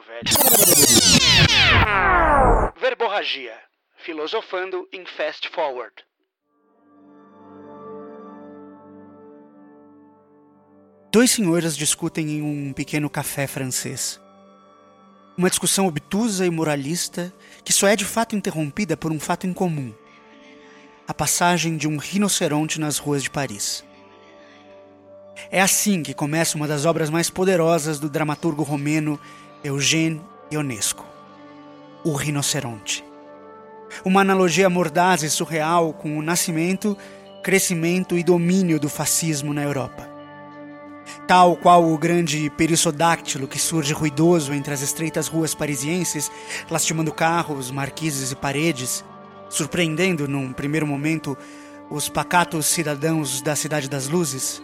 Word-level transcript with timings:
velho. 0.00 0.22
Verborragia. 2.80 3.54
Filosofando 3.96 4.88
em 4.92 5.04
Fast 5.06 5.48
Forward. 5.48 5.94
Dois 11.10 11.30
senhores 11.30 11.76
discutem 11.76 12.28
em 12.28 12.42
um 12.42 12.72
pequeno 12.72 13.08
café 13.08 13.46
francês. 13.46 14.20
Uma 15.38 15.48
discussão 15.48 15.86
obtusa 15.86 16.44
e 16.44 16.50
moralista 16.50 17.32
que 17.64 17.72
só 17.72 17.86
é 17.86 17.96
de 17.96 18.04
fato 18.04 18.34
interrompida 18.34 18.96
por 18.96 19.12
um 19.12 19.20
fato 19.20 19.46
incomum: 19.46 19.94
a 21.06 21.14
passagem 21.14 21.76
de 21.76 21.86
um 21.86 21.96
rinoceronte 21.96 22.80
nas 22.80 22.98
ruas 22.98 23.22
de 23.22 23.30
Paris. 23.30 23.84
É 25.50 25.60
assim 25.60 26.02
que 26.02 26.14
começa 26.14 26.56
uma 26.56 26.66
das 26.66 26.84
obras 26.84 27.10
mais 27.10 27.30
poderosas 27.30 27.98
do 27.98 28.08
dramaturgo 28.08 28.62
romeno 28.62 29.18
Eugène 29.64 30.20
Ionesco, 30.52 31.06
O 32.04 32.12
Rinoceronte. 32.12 33.02
Uma 34.04 34.20
analogia 34.20 34.68
mordaz 34.68 35.22
e 35.22 35.30
surreal 35.30 35.94
com 35.94 36.18
o 36.18 36.22
nascimento, 36.22 36.94
crescimento 37.42 38.18
e 38.18 38.22
domínio 38.22 38.78
do 38.78 38.90
fascismo 38.90 39.54
na 39.54 39.62
Europa 39.62 40.12
tal 41.26 41.56
qual 41.56 41.84
o 41.84 41.96
grande 41.96 42.50
perissodáctilo 42.50 43.48
que 43.48 43.58
surge 43.58 43.92
ruidoso 43.92 44.52
entre 44.52 44.74
as 44.74 44.82
estreitas 44.82 45.26
ruas 45.26 45.54
parisienses, 45.54 46.30
lastimando 46.70 47.12
carros, 47.12 47.70
marquises 47.70 48.32
e 48.32 48.36
paredes, 48.36 49.04
surpreendendo 49.48 50.28
num 50.28 50.52
primeiro 50.52 50.86
momento 50.86 51.36
os 51.90 52.08
pacatos 52.08 52.66
cidadãos 52.66 53.40
da 53.40 53.54
Cidade 53.54 53.88
das 53.88 54.08
Luzes, 54.08 54.62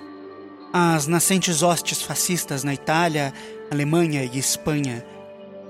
as 0.72 1.06
nascentes 1.06 1.62
hostes 1.62 2.02
fascistas 2.02 2.62
na 2.64 2.74
Itália, 2.74 3.32
Alemanha 3.70 4.24
e 4.24 4.36
Espanha 4.36 5.06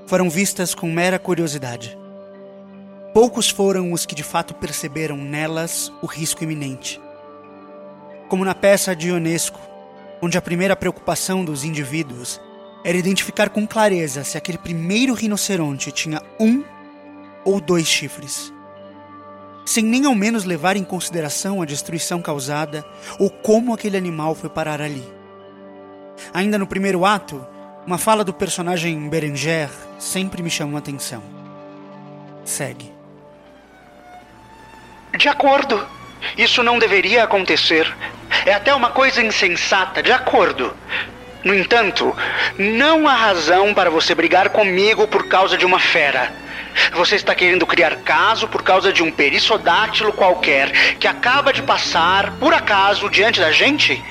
foram 0.06 0.30
vistas 0.30 0.74
com 0.74 0.90
mera 0.90 1.18
curiosidade. 1.18 1.98
Poucos 3.12 3.50
foram 3.50 3.92
os 3.92 4.06
que 4.06 4.14
de 4.14 4.22
fato 4.22 4.54
perceberam 4.54 5.18
nelas 5.18 5.92
o 6.00 6.06
risco 6.06 6.42
iminente. 6.42 6.98
Como 8.26 8.42
na 8.42 8.54
peça 8.54 8.96
de 8.96 9.08
Ionesco, 9.08 9.60
onde 10.22 10.38
a 10.38 10.42
primeira 10.42 10.74
preocupação 10.74 11.44
dos 11.44 11.62
indivíduos 11.62 12.40
era 12.82 12.96
identificar 12.96 13.50
com 13.50 13.66
clareza 13.66 14.24
se 14.24 14.38
aquele 14.38 14.56
primeiro 14.56 15.12
rinoceronte 15.12 15.92
tinha 15.92 16.22
um 16.40 16.64
ou 17.44 17.60
dois 17.60 17.86
chifres, 17.86 18.50
sem 19.66 19.84
nem 19.84 20.06
ao 20.06 20.14
menos 20.14 20.44
levar 20.44 20.74
em 20.74 20.84
consideração 20.84 21.60
a 21.60 21.66
destruição 21.66 22.22
causada 22.22 22.82
ou 23.18 23.28
como 23.28 23.74
aquele 23.74 23.98
animal 23.98 24.34
foi 24.34 24.48
parar 24.48 24.80
ali. 24.80 25.06
Ainda 26.32 26.56
no 26.56 26.66
primeiro 26.66 27.04
ato, 27.04 27.46
uma 27.86 27.98
fala 27.98 28.24
do 28.24 28.32
personagem 28.32 29.08
Berenger 29.08 29.70
sempre 29.98 30.42
me 30.42 30.50
chamou 30.50 30.76
a 30.76 30.78
atenção. 30.78 31.22
Segue. 32.44 32.92
De 35.16 35.28
acordo. 35.28 35.86
Isso 36.36 36.62
não 36.62 36.78
deveria 36.78 37.24
acontecer. 37.24 37.90
É 38.44 38.52
até 38.52 38.74
uma 38.74 38.90
coisa 38.90 39.22
insensata, 39.22 40.02
de 40.02 40.12
acordo. 40.12 40.76
No 41.42 41.54
entanto, 41.54 42.14
não 42.58 43.08
há 43.08 43.14
razão 43.14 43.72
para 43.72 43.88
você 43.88 44.14
brigar 44.14 44.50
comigo 44.50 45.08
por 45.08 45.26
causa 45.26 45.56
de 45.56 45.64
uma 45.64 45.80
fera. 45.80 46.30
Você 46.92 47.16
está 47.16 47.34
querendo 47.34 47.66
criar 47.66 47.96
caso 47.96 48.46
por 48.46 48.62
causa 48.62 48.92
de 48.92 49.02
um 49.02 49.10
perissodátilo 49.10 50.12
qualquer 50.12 50.70
que 50.98 51.08
acaba 51.08 51.52
de 51.52 51.62
passar, 51.62 52.32
por 52.32 52.52
acaso, 52.52 53.08
diante 53.08 53.40
da 53.40 53.50
gente? 53.50 54.02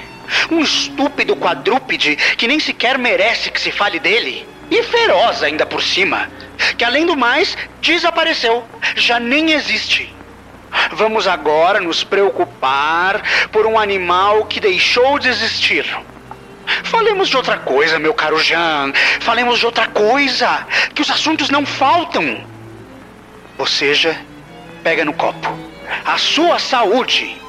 Um 0.52 0.62
estúpido 0.62 1.36
quadrúpede 1.36 2.16
que 2.16 2.48
nem 2.48 2.60
sequer 2.60 2.98
merece 2.98 3.52
que 3.52 3.62
se 3.62 3.72
fale 3.72 4.00
dele. 4.00 4.48
E 4.70 4.84
feroz 4.84 5.42
ainda 5.44 5.66
por 5.66 5.82
cima. 5.82 6.30
Que 6.78 6.84
além 6.84 7.06
do 7.06 7.18
mais, 7.18 7.58
desapareceu. 7.82 8.64
Já 8.96 9.20
nem 9.20 9.52
existe. 9.52 10.14
Vamos 10.92 11.28
agora 11.28 11.80
nos 11.80 12.04
preocupar 12.04 13.22
por 13.52 13.66
um 13.66 13.80
animal 13.80 14.46
que 14.46 14.60
deixou 14.60 15.18
de 15.18 15.30
existir. 15.30 15.86
Falemos 16.84 17.30
de 17.30 17.38
outra 17.38 17.58
coisa, 17.58 17.98
meu 17.98 18.14
caro 18.14 18.40
Jean. 18.40 18.94
Falemos 19.20 19.60
de 19.60 19.66
outra 19.66 19.88
coisa. 19.88 20.68
Que 20.94 21.02
os 21.02 21.10
assuntos 21.10 21.50
não 21.50 21.66
faltam. 21.66 22.44
Ou 23.58 23.66
seja, 23.66 24.20
pega 24.84 25.04
no 25.04 25.14
copo. 25.14 25.58
A 26.06 26.18
sua 26.18 26.60
saúde. 26.60 27.40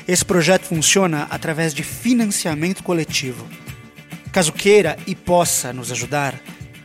Esse 0.06 0.24
projeto 0.24 0.66
funciona 0.66 1.26
através 1.30 1.74
de 1.74 1.82
financiamento 1.82 2.82
coletivo. 2.82 3.63
Caso 4.34 4.52
queira 4.52 4.98
e 5.06 5.14
possa 5.14 5.72
nos 5.72 5.90
ajudar, 5.92 6.34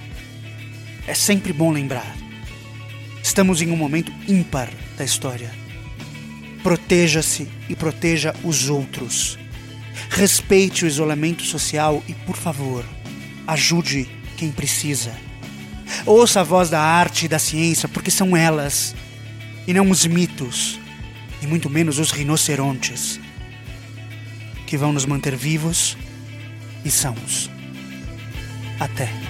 É 1.07 1.13
sempre 1.13 1.53
bom 1.53 1.71
lembrar. 1.71 2.13
Estamos 3.23 3.61
em 3.61 3.71
um 3.71 3.77
momento 3.77 4.11
ímpar 4.27 4.69
da 4.97 5.05
história. 5.05 5.49
Proteja-se 6.63 7.47
e 7.69 7.77
proteja 7.77 8.35
os 8.43 8.69
outros. 8.69 9.39
Respeite 10.09 10.83
o 10.83 10.87
isolamento 10.87 11.43
social 11.43 12.03
e, 12.09 12.13
por 12.13 12.35
favor, 12.35 12.83
ajude 13.47 14.09
quem 14.35 14.51
precisa. 14.51 15.26
Ouça 16.05 16.41
a 16.41 16.43
voz 16.43 16.69
da 16.69 16.81
arte 16.81 17.25
e 17.25 17.27
da 17.27 17.39
ciência, 17.39 17.87
porque 17.87 18.11
são 18.11 18.35
elas, 18.35 18.95
e 19.65 19.73
não 19.73 19.89
os 19.89 20.05
mitos, 20.05 20.79
e 21.41 21.47
muito 21.47 21.69
menos 21.69 21.99
os 21.99 22.11
rinocerontes, 22.11 23.19
que 24.65 24.77
vão 24.77 24.93
nos 24.93 25.05
manter 25.05 25.35
vivos 25.35 25.97
e 26.83 26.91
sãos. 26.91 27.49
Até. 28.79 29.26